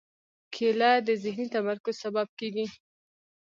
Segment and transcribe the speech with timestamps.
[0.53, 2.65] کېله د ذهني تمرکز سبب کېږي.